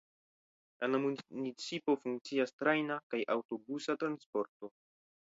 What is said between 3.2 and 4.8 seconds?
aŭtobusa transporto.